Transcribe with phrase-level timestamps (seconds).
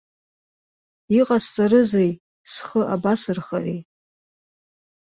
[1.19, 2.11] Иҟасҵарызеи,
[2.51, 3.79] схы абасырхари?